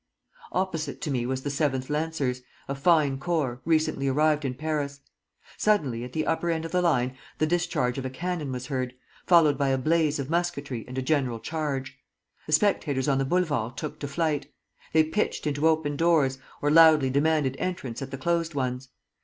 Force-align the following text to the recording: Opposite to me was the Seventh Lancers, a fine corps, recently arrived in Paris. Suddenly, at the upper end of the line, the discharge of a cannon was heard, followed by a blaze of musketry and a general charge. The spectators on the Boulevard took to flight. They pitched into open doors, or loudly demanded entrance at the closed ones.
Opposite 0.53 0.99
to 1.01 1.11
me 1.11 1.27
was 1.27 1.43
the 1.43 1.51
Seventh 1.51 1.87
Lancers, 1.87 2.41
a 2.67 2.73
fine 2.73 3.19
corps, 3.19 3.61
recently 3.65 4.07
arrived 4.07 4.43
in 4.43 4.55
Paris. 4.55 4.99
Suddenly, 5.57 6.03
at 6.03 6.11
the 6.11 6.25
upper 6.25 6.49
end 6.49 6.65
of 6.65 6.71
the 6.71 6.81
line, 6.81 7.15
the 7.37 7.45
discharge 7.45 7.99
of 7.99 8.05
a 8.07 8.09
cannon 8.09 8.51
was 8.51 8.65
heard, 8.65 8.95
followed 9.27 9.59
by 9.59 9.69
a 9.69 9.77
blaze 9.77 10.17
of 10.17 10.27
musketry 10.27 10.83
and 10.87 10.97
a 10.97 11.03
general 11.03 11.39
charge. 11.39 11.99
The 12.47 12.53
spectators 12.53 13.07
on 13.07 13.19
the 13.19 13.25
Boulevard 13.25 13.77
took 13.77 13.99
to 13.99 14.07
flight. 14.07 14.51
They 14.91 15.03
pitched 15.03 15.45
into 15.45 15.67
open 15.67 15.97
doors, 15.97 16.39
or 16.63 16.71
loudly 16.71 17.11
demanded 17.11 17.55
entrance 17.59 18.01
at 18.01 18.09
the 18.09 18.17
closed 18.17 18.55
ones. 18.55 18.89